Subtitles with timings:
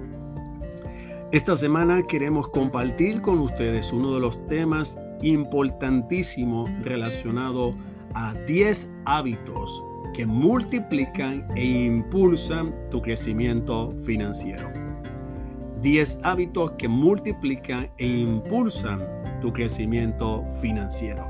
[1.31, 7.75] Esta semana queremos compartir con ustedes uno de los temas importantísimos relacionado
[8.15, 14.71] a 10 hábitos que multiplican e impulsan tu crecimiento financiero.
[15.81, 19.01] 10 hábitos que multiplican e impulsan
[19.41, 21.27] tu crecimiento financiero.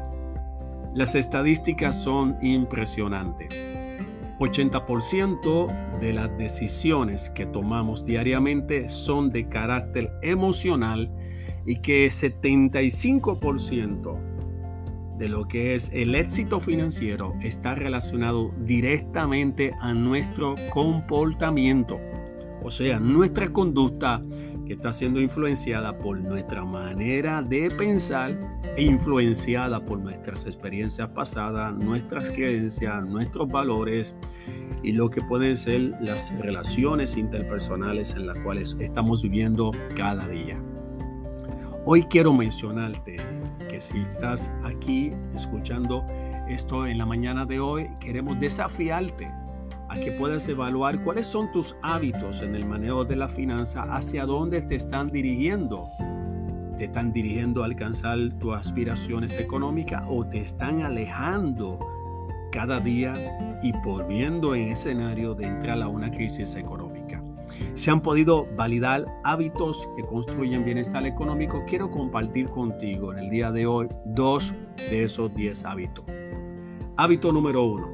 [0.94, 3.48] Las estadísticas son impresionantes.
[4.38, 11.10] 80% de las decisiones que tomamos diariamente son de carácter emocional
[11.66, 14.33] y que 75%
[15.18, 22.00] de lo que es el éxito financiero está relacionado directamente a nuestro comportamiento,
[22.62, 24.22] o sea, nuestra conducta
[24.66, 28.38] que está siendo influenciada por nuestra manera de pensar
[28.76, 34.16] e influenciada por nuestras experiencias pasadas, nuestras creencias, nuestros valores
[34.82, 40.58] y lo que pueden ser las relaciones interpersonales en las cuales estamos viviendo cada día.
[41.84, 43.16] Hoy quiero mencionarte
[43.80, 46.06] si estás aquí escuchando
[46.48, 49.30] esto en la mañana de hoy, queremos desafiarte
[49.88, 54.26] a que puedas evaluar cuáles son tus hábitos en el manejo de la finanza, hacia
[54.26, 55.88] dónde te están dirigiendo.
[56.76, 61.78] ¿Te están dirigiendo a alcanzar tus aspiraciones económicas o te están alejando
[62.50, 63.14] cada día
[63.62, 67.23] y volviendo en escenario de entrar a una crisis económica?
[67.74, 73.50] Se han podido validar hábitos que construyen bienestar económico, quiero compartir contigo en el día
[73.50, 74.54] de hoy dos
[74.90, 76.04] de esos 10 hábitos.
[76.96, 77.88] Hábito número uno,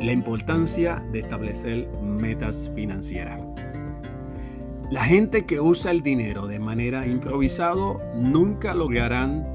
[0.00, 3.42] la importancia de establecer metas financieras.
[4.90, 9.46] La gente que usa el dinero de manera improvisado nunca lograrán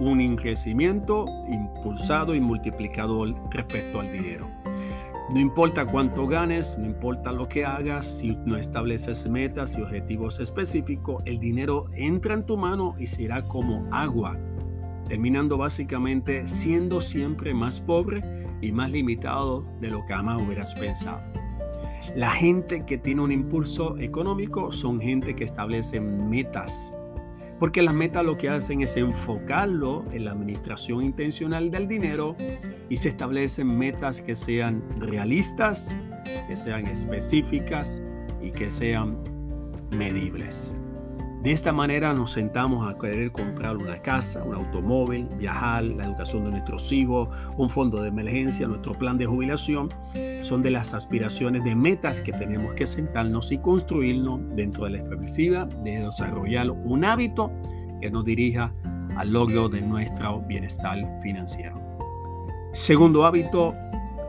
[0.00, 4.48] un crecimiento impulsado y multiplicado respecto al dinero.
[5.32, 10.40] No importa cuánto ganes, no importa lo que hagas, si no estableces metas y objetivos
[10.40, 14.36] específicos, el dinero entra en tu mano y será como agua,
[15.06, 18.24] terminando básicamente siendo siempre más pobre
[18.60, 21.20] y más limitado de lo que jamás hubieras pensado.
[22.16, 26.96] La gente que tiene un impulso económico son gente que establece metas
[27.60, 32.34] porque las metas lo que hacen es enfocarlo en la administración intencional del dinero
[32.88, 35.96] y se establecen metas que sean realistas,
[36.48, 38.02] que sean específicas
[38.42, 39.18] y que sean
[39.96, 40.74] medibles.
[41.42, 46.44] De esta manera nos sentamos a querer comprar una casa, un automóvil, viajar, la educación
[46.44, 49.88] de nuestros hijos, un fondo de emergencia, nuestro plan de jubilación.
[50.42, 54.98] Son de las aspiraciones de metas que tenemos que sentarnos y construirnos dentro de la
[54.98, 57.50] establecida, de desarrollar un hábito
[58.02, 58.74] que nos dirija
[59.16, 61.80] al logro de nuestro bienestar financiero.
[62.72, 63.74] Segundo hábito,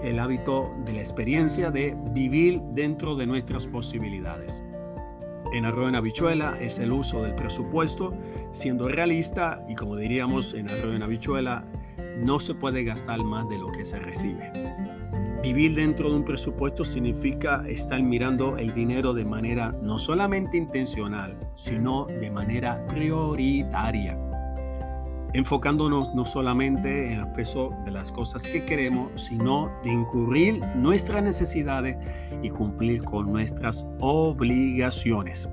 [0.02, 4.64] el hábito de la experiencia de vivir dentro de nuestras posibilidades
[5.52, 8.14] en arroz en habichuela es el uso del presupuesto,
[8.52, 11.66] siendo realista y como diríamos en arroz en habichuela,
[12.18, 14.52] no se puede gastar más de lo que se recibe.
[15.44, 21.38] Vivir dentro de un presupuesto significa estar mirando el dinero de manera no solamente intencional,
[21.56, 24.18] sino de manera prioritaria
[25.34, 31.24] enfocándonos no solamente en el peso de las cosas que queremos, sino de incurrir nuestras
[31.24, 31.98] necesidades
[32.42, 35.50] y cumplir con nuestras obligaciones.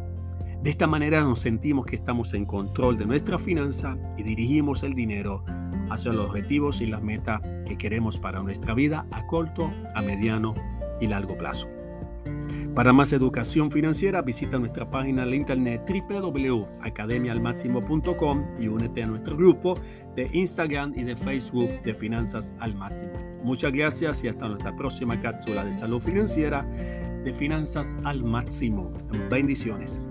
[0.62, 4.94] De esta manera nos sentimos que estamos en control de nuestra finanza y dirigimos el
[4.94, 5.44] dinero
[5.90, 10.54] hacia los objetivos y las metas que queremos para nuestra vida a corto, a mediano
[11.00, 11.77] y largo plazo.
[12.74, 19.74] Para más educación financiera, visita nuestra página de internet www.academialmáximo.com y únete a nuestro grupo
[20.14, 23.12] de Instagram y de Facebook de Finanzas al Máximo.
[23.42, 26.62] Muchas gracias y hasta nuestra próxima cápsula de salud financiera
[27.24, 28.92] de Finanzas al Máximo.
[29.30, 30.08] Bendiciones.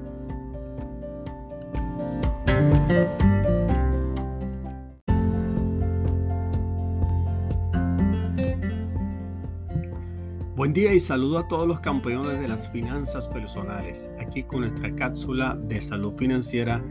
[10.77, 15.57] Día y saludo a todos los campeones de las finanzas personales, aquí con nuestra cápsula
[15.59, 16.83] de salud financiera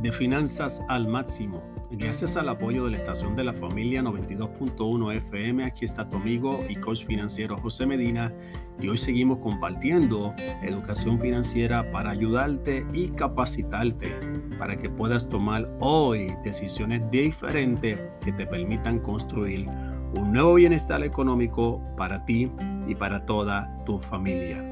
[0.00, 1.60] de finanzas al máximo.
[1.90, 6.60] Gracias al apoyo de la estación de la familia 92.1 FM, aquí está tu amigo
[6.68, 8.32] y coach financiero José Medina
[8.80, 14.20] y hoy seguimos compartiendo educación financiera para ayudarte y capacitarte
[14.56, 19.66] para que puedas tomar hoy decisiones diferentes que te permitan construir
[20.14, 22.50] un nuevo bienestar económico para ti
[22.86, 24.62] y para toda tu familia.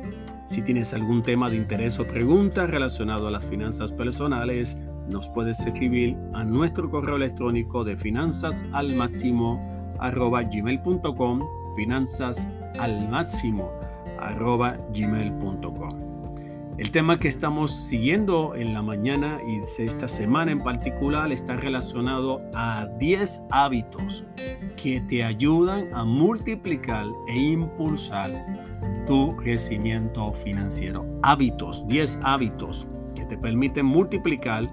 [0.47, 4.79] Si tienes algún tema de interés o pregunta relacionado a las finanzas personales,
[5.09, 8.97] nos puedes escribir a nuestro correo electrónico de finanzas al
[16.81, 22.41] el tema que estamos siguiendo en la mañana y esta semana en particular está relacionado
[22.55, 24.25] a 10 hábitos
[24.83, 28.33] que te ayudan a multiplicar e impulsar
[29.07, 31.05] tu crecimiento financiero.
[31.23, 34.67] Hábitos, 10 hábitos que te permiten multiplicar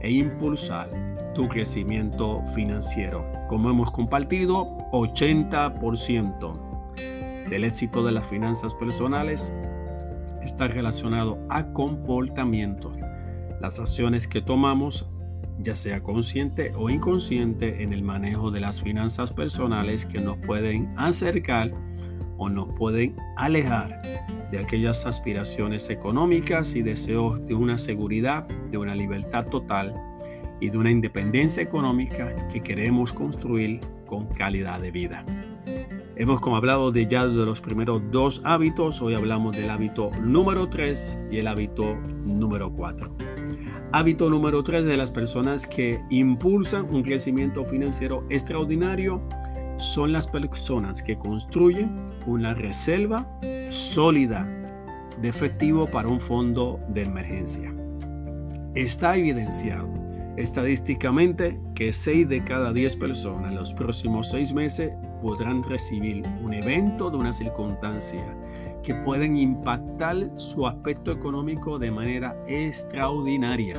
[0.00, 0.90] e impulsar
[1.34, 3.24] tu crecimiento financiero.
[3.48, 6.60] Como hemos compartido, 80%
[7.48, 9.56] del éxito de las finanzas personales
[10.44, 12.92] está relacionado a comportamiento.
[13.60, 15.08] Las acciones que tomamos,
[15.60, 20.92] ya sea consciente o inconsciente, en el manejo de las finanzas personales que nos pueden
[20.96, 21.72] acercar
[22.36, 24.00] o nos pueden alejar
[24.50, 29.94] de aquellas aspiraciones económicas y deseos de una seguridad, de una libertad total
[30.60, 35.24] y de una independencia económica que queremos construir con calidad de vida.
[36.16, 40.68] Hemos como hablado de ya de los primeros dos hábitos, hoy hablamos del hábito número
[40.68, 43.16] 3 y el hábito número 4.
[43.90, 49.20] Hábito número 3 de las personas que impulsan un crecimiento financiero extraordinario
[49.76, 53.28] son las personas que construyen una reserva
[53.70, 54.48] sólida
[55.20, 57.74] de efectivo para un fondo de emergencia.
[58.76, 59.92] Está evidenciado
[60.36, 64.92] estadísticamente que 6 de cada 10 personas en los próximos 6 meses
[65.24, 68.22] podrán recibir un evento de una circunstancia
[68.82, 73.74] que pueden impactar su aspecto económico de manera extraordinaria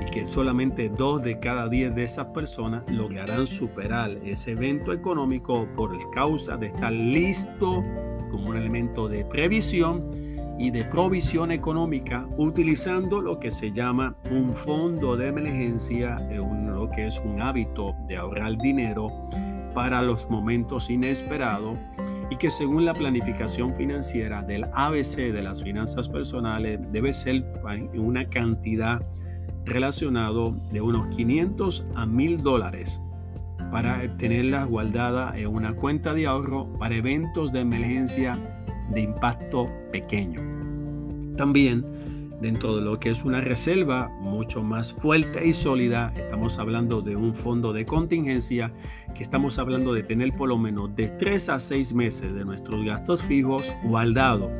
[0.00, 5.68] y que solamente dos de cada diez de esas personas lograrán superar ese evento económico
[5.76, 7.84] por causa de estar listo
[8.28, 10.10] como un elemento de previsión
[10.58, 17.06] y de provisión económica utilizando lo que se llama un fondo de emergencia, lo que
[17.06, 19.28] es un hábito de ahorrar dinero
[19.76, 21.76] para los momentos inesperados
[22.30, 27.44] y que según la planificación financiera del ABC de las finanzas personales debe ser
[27.92, 29.06] una cantidad
[29.66, 33.02] relacionado de unos 500 a 1000 dólares
[33.70, 38.64] para tenerla guardada en una cuenta de ahorro para eventos de emergencia
[38.94, 40.40] de impacto pequeño.
[41.36, 41.84] También
[42.40, 46.12] dentro de lo que es una reserva mucho más fuerte y sólida.
[46.16, 48.72] Estamos hablando de un fondo de contingencia
[49.14, 52.84] que estamos hablando de tener por lo menos de 3 a 6 meses de nuestros
[52.84, 54.50] gastos fijos guardados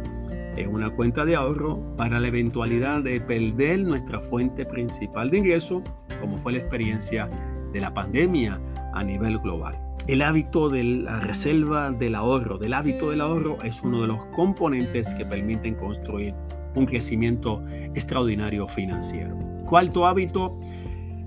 [0.57, 5.83] en una cuenta de ahorro para la eventualidad de perder nuestra fuente principal de ingreso,
[6.21, 7.29] como fue la experiencia
[7.73, 8.59] de la pandemia
[8.95, 9.79] a nivel global.
[10.07, 14.25] El hábito de la reserva del ahorro, del hábito del ahorro, es uno de los
[14.27, 16.33] componentes que permiten construir
[16.77, 17.63] un crecimiento
[17.95, 19.37] extraordinario financiero.
[19.65, 20.57] Cuarto hábito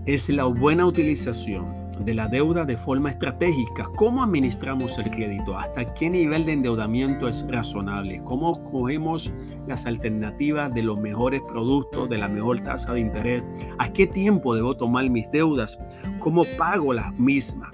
[0.05, 3.83] es la buena utilización de la deuda de forma estratégica.
[3.95, 5.57] ¿Cómo administramos el crédito?
[5.57, 8.21] ¿Hasta qué nivel de endeudamiento es razonable?
[8.23, 9.31] ¿Cómo cogemos
[9.67, 13.43] las alternativas de los mejores productos, de la mejor tasa de interés?
[13.77, 15.79] ¿A qué tiempo debo tomar mis deudas?
[16.19, 17.71] ¿Cómo pago las mismas?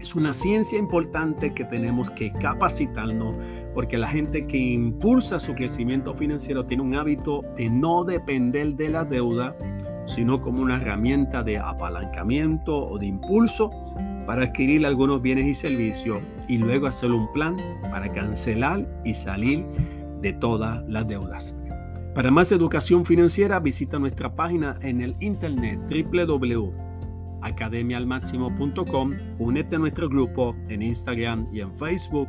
[0.00, 3.34] Es una ciencia importante que tenemos que capacitarnos
[3.76, 8.88] porque la gente que impulsa su crecimiento financiero tiene un hábito de no depender de
[8.88, 9.54] la deuda,
[10.06, 13.70] sino como una herramienta de apalancamiento o de impulso
[14.26, 17.54] para adquirir algunos bienes y servicios y luego hacer un plan
[17.90, 19.66] para cancelar y salir
[20.22, 21.54] de todas las deudas.
[22.14, 26.86] Para más educación financiera visita nuestra página en el internet www
[27.42, 29.12] academialmáximo.com.
[29.38, 32.28] Únete a nuestro grupo en Instagram y en Facebook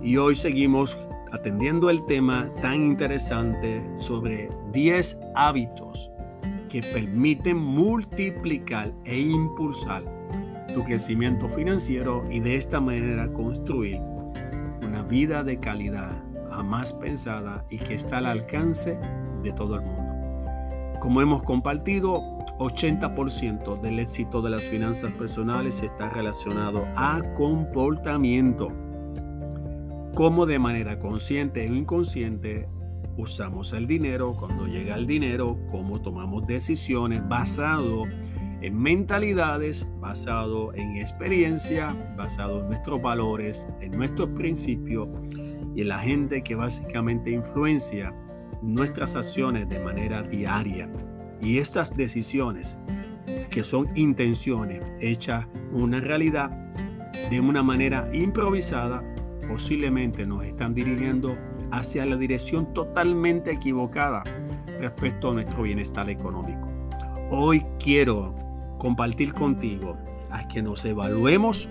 [0.02, 0.98] y hoy seguimos
[1.32, 6.12] atendiendo el tema tan interesante sobre 10 hábitos
[6.68, 10.04] que permiten multiplicar e impulsar
[10.74, 14.00] tu crecimiento financiero y de esta manera construir
[14.86, 18.98] una vida de calidad jamás pensada y que está al alcance
[19.44, 20.14] de todo el mundo.
[21.00, 22.22] Como hemos compartido,
[22.58, 28.70] 80% del éxito de las finanzas personales está relacionado a comportamiento.
[30.16, 32.68] Cómo de manera consciente o inconsciente
[33.18, 38.04] usamos el dinero, cuando llega el dinero, cómo tomamos decisiones basado
[38.62, 45.08] en mentalidades, basado en experiencia, basado en nuestros valores, en nuestros principios
[45.76, 48.14] y en la gente que básicamente influencia
[48.62, 50.90] nuestras acciones de manera diaria.
[51.42, 52.78] Y estas decisiones,
[53.50, 56.50] que son intenciones hechas una realidad
[57.30, 59.04] de una manera improvisada,
[59.48, 61.38] posiblemente nos están dirigiendo
[61.72, 64.24] hacia la dirección totalmente equivocada
[64.80, 66.70] respecto a nuestro bienestar económico.
[67.30, 68.34] Hoy quiero
[68.78, 69.98] compartir contigo
[70.30, 71.70] a que nos evaluemos,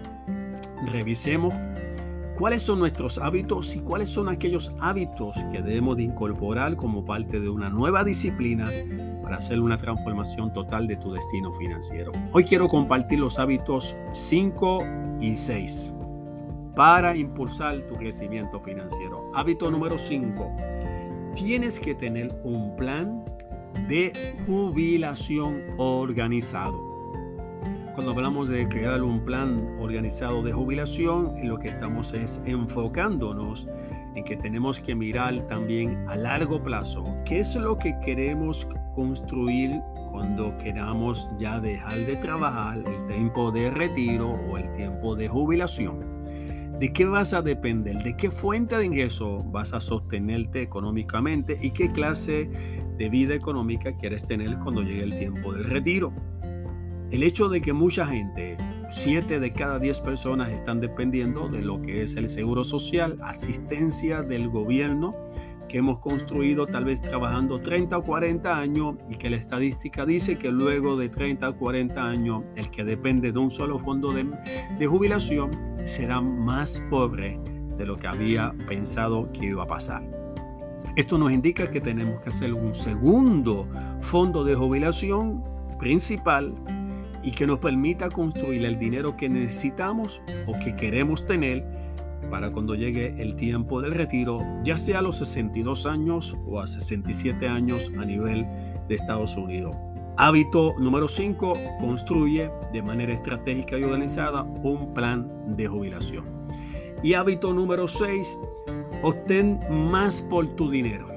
[0.91, 1.55] revisemos
[2.37, 7.41] cuáles son nuestros hábitos y cuáles son aquellos hábitos que debemos de incorporar como parte
[7.41, 8.71] de una nueva disciplina
[9.23, 12.13] para hacer una transformación total de tu destino financiero.
[12.33, 14.85] Hoy quiero compartir los hábitos 5
[15.21, 15.96] y 6
[16.77, 19.33] para impulsar tu crecimiento financiero.
[19.35, 20.53] Hábito número 5.
[21.35, 23.25] Tienes que tener un plan
[23.89, 24.13] de
[24.47, 26.79] jubilación organizado.
[27.95, 33.67] Cuando hablamos de crear un plan organizado de jubilación, lo que estamos es enfocándonos
[34.15, 39.71] en que tenemos que mirar también a largo plazo qué es lo que queremos construir
[40.11, 46.16] cuando queramos ya dejar de trabajar, el tiempo de retiro o el tiempo de jubilación.
[46.79, 47.97] ¿De qué vas a depender?
[48.03, 51.57] ¿De qué fuente de ingreso vas a sostenerte económicamente?
[51.59, 52.51] ¿Y qué clase
[52.99, 56.13] de vida económica quieres tener cuando llegue el tiempo del retiro?
[57.11, 58.59] El hecho de que mucha gente,
[58.91, 64.21] 7 de cada 10 personas están dependiendo de lo que es el seguro social, asistencia
[64.21, 65.15] del gobierno
[65.69, 70.39] que hemos construido tal vez trabajando 30 o 40 años y que la estadística dice
[70.39, 74.27] que luego de 30 o 40 años el que depende de un solo fondo de,
[74.79, 75.51] de jubilación
[75.85, 77.39] será más pobre
[77.77, 80.03] de lo que había pensado que iba a pasar.
[80.97, 83.69] Esto nos indica que tenemos que hacer un segundo
[84.01, 85.45] fondo de jubilación
[85.79, 86.55] principal
[87.23, 91.67] y que nos permita construir el dinero que necesitamos o que queremos tener
[92.31, 96.67] para cuando llegue el tiempo del retiro, ya sea a los 62 años o a
[96.67, 98.47] 67 años a nivel
[98.89, 99.75] de Estados Unidos.
[100.19, 106.25] Hábito número 5, construye de manera estratégica y organizada un plan de jubilación.
[107.03, 108.39] Y hábito número 6,
[109.03, 111.16] obtén más por tu dinero.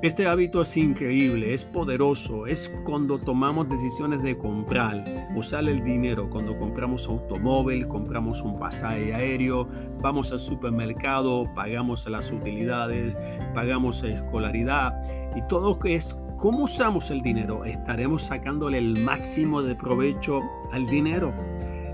[0.00, 6.30] Este hábito es increíble, es poderoso, es cuando tomamos decisiones de comprar, usar el dinero,
[6.30, 9.66] cuando compramos automóvil, compramos un pasaje aéreo,
[10.00, 13.16] vamos al supermercado, pagamos las utilidades,
[13.54, 15.02] pagamos escolaridad
[15.34, 20.86] y todo que es cómo usamos el dinero, estaremos sacándole el máximo de provecho al
[20.86, 21.34] dinero.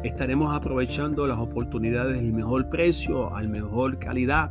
[0.03, 4.51] Estaremos aprovechando las oportunidades del mejor precio, al mejor calidad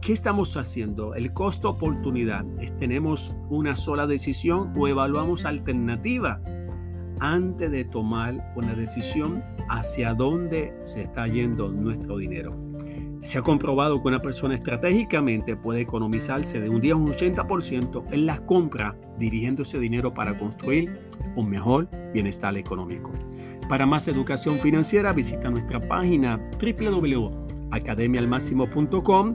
[0.00, 1.14] ¿Qué estamos haciendo?
[1.14, 2.44] El costo oportunidad
[2.78, 6.40] tenemos una sola decisión o evaluamos alternativa
[7.20, 12.56] antes de tomar una decisión hacia dónde se está yendo nuestro dinero.
[13.20, 18.04] Se ha comprobado que una persona estratégicamente puede economizarse de un día a un 80%
[18.12, 21.00] en la compra dirigiendo ese dinero para construir
[21.34, 23.10] un mejor bienestar económico.
[23.68, 29.34] Para más educación financiera visita nuestra página www.academialmáximo.com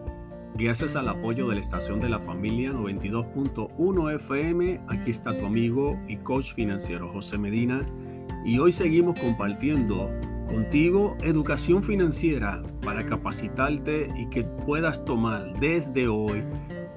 [0.55, 5.97] Gracias al apoyo de la estación de la familia 92.1 FM, aquí está tu amigo
[6.09, 7.79] y coach financiero José Medina
[8.43, 10.11] y hoy seguimos compartiendo
[10.45, 16.43] contigo educación financiera para capacitarte y que puedas tomar desde hoy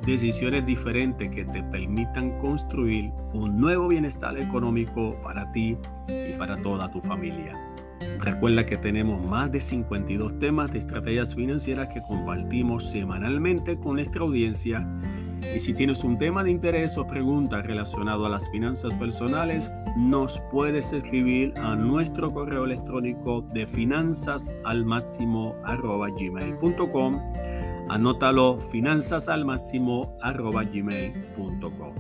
[0.05, 6.91] decisiones diferentes que te permitan construir un nuevo bienestar económico para ti y para toda
[6.91, 7.57] tu familia.
[8.19, 14.23] Recuerda que tenemos más de 52 temas de estrategias financieras que compartimos semanalmente con nuestra
[14.23, 14.87] audiencia.
[15.55, 20.41] Y si tienes un tema de interés o pregunta relacionado a las finanzas personales, nos
[20.51, 27.21] puedes escribir a nuestro correo electrónico de finanzas al máximo gmail.com
[27.89, 31.95] Anótalo finanzas al máximo gmail.com.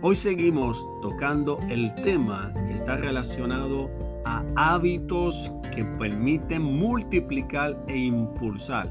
[0.00, 3.90] Hoy seguimos tocando el tema que está relacionado
[4.56, 8.88] hábitos que permiten multiplicar e impulsar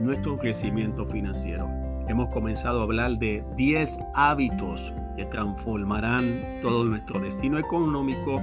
[0.00, 1.68] nuestro crecimiento financiero.
[2.08, 8.40] Hemos comenzado a hablar de 10 hábitos que transformarán todo nuestro destino económico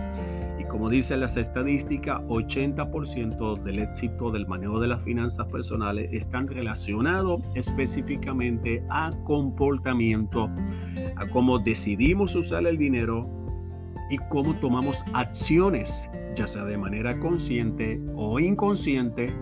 [0.74, 7.44] como dice las estadísticas, 80% del éxito del manejo de las finanzas personales están relacionados
[7.54, 10.50] específicamente a comportamiento,
[11.16, 13.30] a cómo decidimos usar el dinero
[14.10, 19.34] y cómo tomamos acciones, ya sea de manera consciente o inconsciente,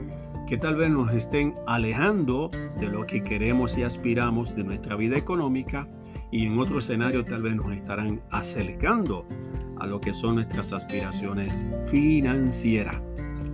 [0.48, 5.18] que tal vez nos estén alejando de lo que queremos y aspiramos de nuestra vida
[5.18, 5.88] económica
[6.30, 9.26] y en otro escenario tal vez nos estarán acercando
[9.80, 13.02] a lo que son nuestras aspiraciones financieras.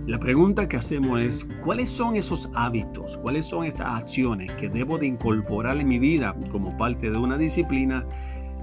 [0.08, 3.18] La pregunta que hacemos es, ¿cuáles son esos hábitos?
[3.18, 7.36] ¿Cuáles son esas acciones que debo de incorporar en mi vida como parte de una
[7.36, 8.06] disciplina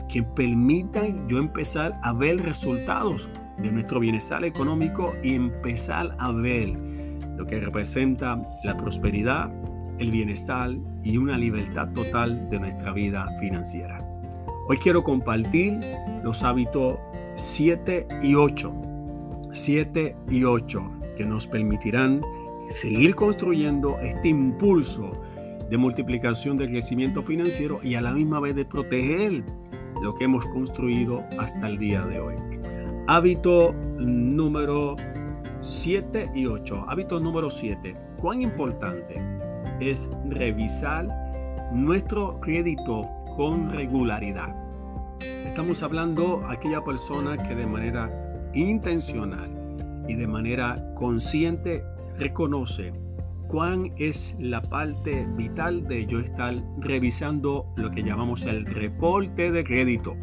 [0.08, 6.78] que permitan yo empezar a ver resultados de nuestro bienestar económico y empezar a ver
[7.38, 9.52] lo que representa la prosperidad,
[10.00, 10.72] el bienestar
[11.04, 13.98] y una libertad total de nuestra vida financiera.
[14.68, 15.80] Hoy quiero compartir
[16.24, 16.98] los hábitos
[17.36, 18.74] 7 y 8.
[19.52, 22.22] 7 y 8 que nos permitirán
[22.70, 25.22] seguir construyendo este impulso
[25.70, 29.44] de multiplicación del crecimiento financiero y a la misma vez de proteger
[30.02, 32.36] lo que hemos construido hasta el día de hoy.
[33.08, 34.96] Hábito número
[35.62, 36.86] 7 y 8.
[36.88, 37.96] Hábito número 7.
[38.18, 39.16] ¿Cuán importante
[39.80, 41.08] es revisar
[41.74, 43.04] nuestro crédito
[43.36, 44.56] con regularidad?
[45.46, 49.52] Estamos hablando a aquella persona que de manera intencional
[50.08, 51.84] y de manera consciente
[52.18, 52.94] reconoce
[53.48, 59.64] cuán es la parte vital de yo estar revisando lo que llamamos el reporte de
[59.64, 60.16] crédito.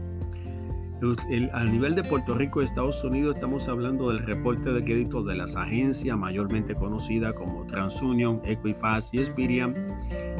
[1.52, 5.34] a nivel de Puerto Rico y Estados Unidos estamos hablando del reporte de crédito de
[5.34, 9.74] las agencias mayormente conocidas como TransUnion, Equifax y Experian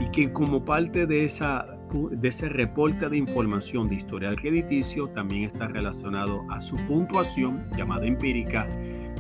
[0.01, 5.45] y que como parte de esa de ese reporte de información de historial crediticio también
[5.45, 8.67] está relacionado a su puntuación llamada empírica,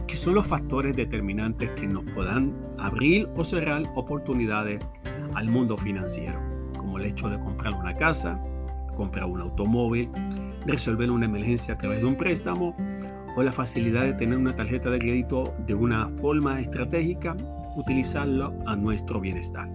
[0.07, 4.81] que son los factores determinantes que nos puedan abrir o cerrar oportunidades
[5.35, 6.38] al mundo financiero,
[6.77, 8.41] como el hecho de comprar una casa,
[8.97, 10.11] comprar un automóvil,
[10.67, 12.77] resolver una emergencia a través de un préstamo
[13.35, 17.37] o la facilidad de tener una tarjeta de crédito de una forma estratégica,
[17.77, 19.69] utilizarlo a nuestro bienestar.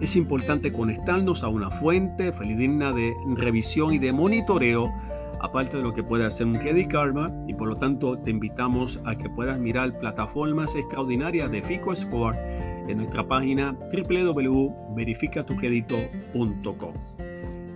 [0.00, 4.90] Es importante conectarnos a una fuente fidedigna de revisión y de monitoreo,
[5.40, 9.00] aparte de lo que puede hacer un Credit Karma, y por lo tanto te invitamos
[9.04, 12.36] a que puedas mirar plataformas extraordinarias de FICO Score
[12.88, 16.92] en nuestra página www.verificatucredito.com.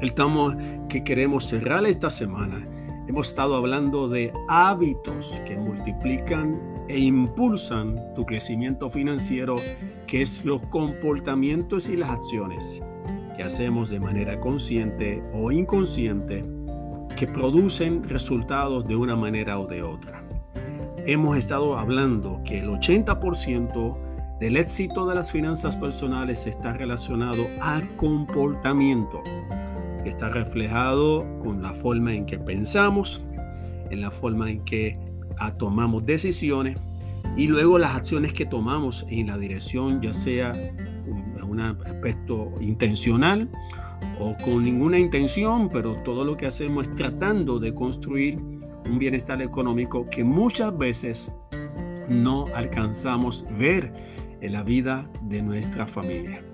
[0.00, 0.56] El tema
[0.88, 2.66] que queremos cerrar esta semana,
[3.08, 6.58] hemos estado hablando de hábitos que multiplican
[6.88, 9.56] e impulsan tu crecimiento financiero
[10.08, 12.82] que es los comportamientos y las acciones
[13.36, 16.42] que hacemos de manera consciente o inconsciente
[17.14, 20.24] que producen resultados de una manera o de otra.
[21.06, 27.82] Hemos estado hablando que el 80% del éxito de las finanzas personales está relacionado a
[27.96, 29.22] comportamiento,
[30.02, 33.22] que está reflejado con la forma en que pensamos,
[33.90, 34.98] en la forma en que
[35.58, 36.78] tomamos decisiones
[37.36, 40.52] y luego las acciones que tomamos en la dirección, ya sea
[41.04, 43.48] con un aspecto intencional
[44.20, 49.40] o con ninguna intención, pero todo lo que hacemos es tratando de construir un bienestar
[49.42, 51.34] económico que muchas veces
[52.08, 53.92] no alcanzamos ver
[54.40, 56.47] en la vida de nuestra familia.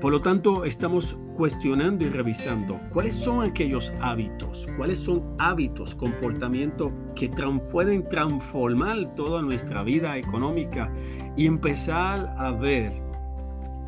[0.00, 6.92] Por lo tanto, estamos cuestionando y revisando cuáles son aquellos hábitos, cuáles son hábitos, comportamientos
[7.16, 7.28] que
[7.72, 10.92] pueden transformar toda nuestra vida económica
[11.36, 12.92] y empezar a ver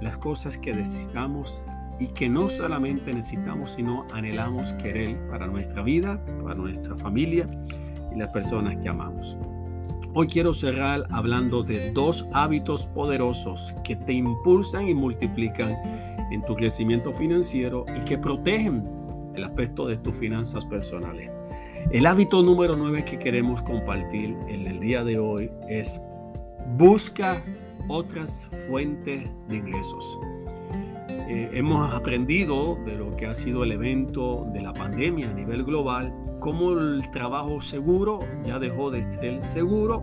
[0.00, 1.64] las cosas que necesitamos
[2.00, 7.46] y que no solamente necesitamos, sino anhelamos querer para nuestra vida, para nuestra familia
[8.12, 9.36] y las personas que amamos.
[10.12, 15.76] Hoy quiero cerrar hablando de dos hábitos poderosos que te impulsan y multiplican
[16.32, 18.84] en tu crecimiento financiero y que protegen
[19.36, 21.30] el aspecto de tus finanzas personales.
[21.92, 26.02] El hábito número 9 que queremos compartir en el día de hoy es
[26.76, 27.40] busca
[27.86, 30.18] otras fuentes de ingresos.
[31.32, 35.62] Eh, hemos aprendido de lo que ha sido el evento de la pandemia a nivel
[35.62, 40.02] global, cómo el trabajo seguro ya dejó de ser seguro,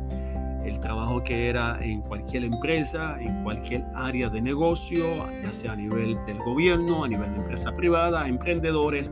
[0.63, 5.05] el trabajo que era en cualquier empresa, en cualquier área de negocio,
[5.41, 9.11] ya sea a nivel del gobierno, a nivel de empresa privada, emprendedores,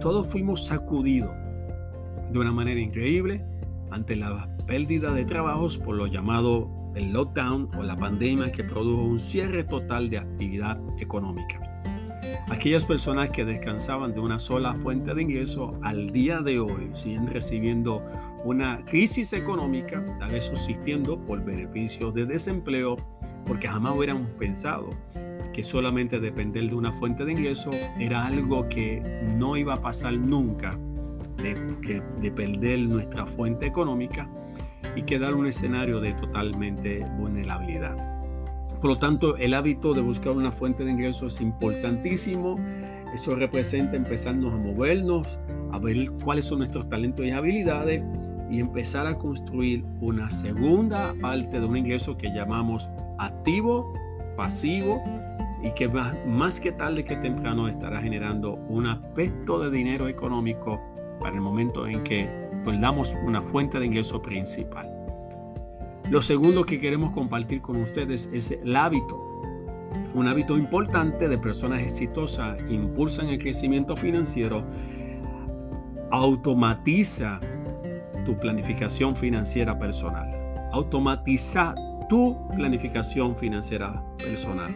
[0.00, 1.30] todos fuimos sacudidos
[2.30, 3.42] de una manera increíble
[3.90, 9.02] ante la pérdida de trabajos por lo llamado el lockdown o la pandemia que produjo
[9.02, 11.60] un cierre total de actividad económica.
[12.50, 17.26] Aquellas personas que descansaban de una sola fuente de ingreso al día de hoy siguen
[17.26, 18.02] recibiendo
[18.44, 22.96] una crisis económica, tal vez subsistiendo por beneficios de desempleo,
[23.46, 24.90] porque jamás hubieran pensado
[25.52, 29.02] que solamente depender de una fuente de ingreso era algo que
[29.36, 30.78] no iba a pasar nunca,
[31.38, 34.28] de, de perder nuestra fuente económica
[34.94, 37.96] y quedar un escenario de totalmente vulnerabilidad.
[38.80, 42.56] Por lo tanto, el hábito de buscar una fuente de ingresos es importantísimo.
[43.12, 45.38] Eso representa empezarnos a movernos,
[45.72, 48.02] a ver cuáles son nuestros talentos y habilidades
[48.50, 53.92] y empezar a construir una segunda parte de un ingreso que llamamos activo,
[54.36, 55.02] pasivo
[55.62, 60.80] y que más, más que tarde que temprano estará generando un aspecto de dinero económico
[61.20, 62.28] para el momento en que
[62.64, 64.88] perdamos una fuente de ingreso principal.
[66.10, 69.24] Lo segundo que queremos compartir con ustedes es el hábito.
[70.14, 74.64] Un hábito importante de personas exitosas impulsan el crecimiento financiero,
[76.10, 77.40] automatiza
[78.24, 80.28] tu planificación financiera personal.
[80.72, 81.74] Automatiza
[82.08, 84.74] tu planificación financiera personal.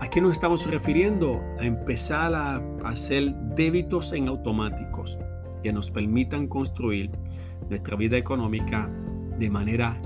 [0.00, 1.40] ¿A qué nos estamos refiriendo?
[1.58, 5.18] A empezar a hacer débitos en automáticos
[5.66, 7.10] que nos permitan construir
[7.68, 8.88] nuestra vida económica
[9.36, 10.00] de manera,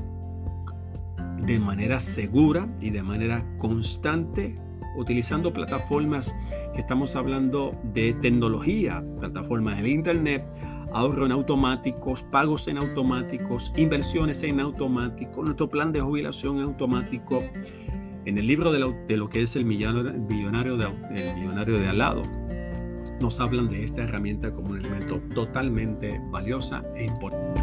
[1.45, 4.59] de manera segura y de manera constante
[4.97, 6.35] utilizando plataformas
[6.73, 10.47] que estamos hablando de tecnología, plataformas del Internet,
[10.95, 17.45] ahorro en automáticos, pagos en automáticos, inversiones en automático, nuestro plan de jubilación en automático.
[18.25, 18.79] En el libro de,
[19.19, 20.05] lo que es el millonario,
[20.79, 22.23] de, el millonario de al lado,
[23.21, 27.61] nos hablan de esta herramienta como un elemento totalmente valiosa e importante.